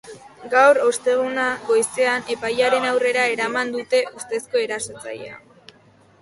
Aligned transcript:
Gaur, 0.51 0.77
osteguna, 0.85 1.43
goizean, 1.67 2.25
epailearen 2.37 2.87
aurrera 2.93 3.27
eraman 3.35 3.75
dute 3.77 4.01
ustezko 4.23 4.65
erasotzailea. 4.65 5.39